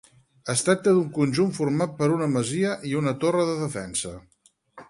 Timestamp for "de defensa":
3.51-4.19